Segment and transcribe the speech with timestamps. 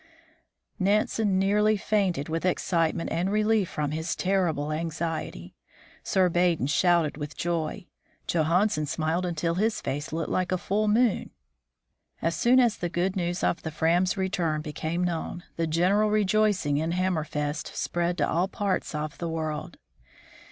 [0.79, 5.53] Nansen nearly fainted with excitement and relief from his terrible anxiety.
[6.01, 7.85] Sir Baden shouted with joy.
[8.27, 11.29] Johan sen smiled until his face looked like a full moon.
[12.19, 16.77] As soon as the good news of the Pram's return became known, the general rejoicing
[16.77, 19.77] in Hammerfest spread to all parts of the world.